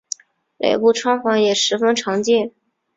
[0.57, 2.49] 脸部穿环也十分常见。